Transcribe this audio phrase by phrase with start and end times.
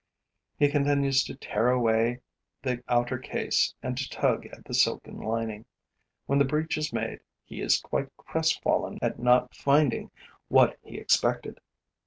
[0.57, 2.21] He continues to tear away
[2.63, 5.65] the outer case and to tug at the silken lining.
[6.25, 10.09] When the breach is made, he is quite crestfallen at not finding
[10.47, 11.59] what he expected.